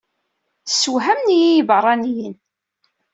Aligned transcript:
Ssewhamen-iyi 0.71 1.49
yibeṛṛaniyen. 1.55 2.35